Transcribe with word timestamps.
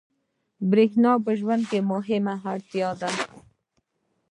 برېښنا 0.69 1.11
په 1.25 1.31
ژوند 1.39 1.63
کې 1.69 1.79
مهمه 1.91 2.35
اړتیا 2.53 2.89
ده. 3.01 3.11